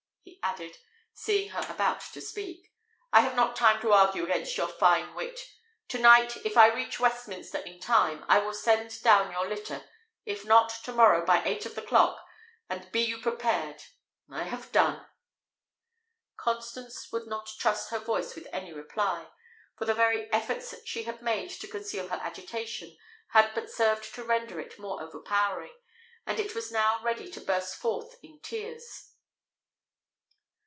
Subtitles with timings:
[0.23, 0.77] he added,
[1.13, 2.73] seeing her about to speak;
[3.13, 5.39] "I have not time to argue against your fine wit.
[5.89, 9.85] To night, if I reach Westminster in time, I will send down your litter;
[10.25, 12.25] if not, to morrow, by eight of the clock;
[12.69, 13.83] and be you prepared.
[14.31, 15.05] I have done."
[16.37, 19.29] Constance would not trust her voice with any reply;
[19.77, 22.97] for the very efforts she had made to conceal her agitation
[23.29, 25.73] had but served to render it more overpowering,
[26.25, 29.07] and it was now ready to burst forth in tears.